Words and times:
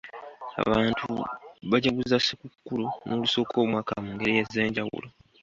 Abantu 0.61 1.07
bagaguza 1.71 2.17
ssekukkulu 2.19 2.87
n'olusookoomwaka 3.05 3.93
mu 4.03 4.09
ngeri 4.13 4.33
ez'enjawulo. 4.41 5.07